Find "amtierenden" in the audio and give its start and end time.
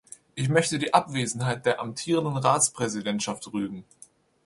1.79-2.35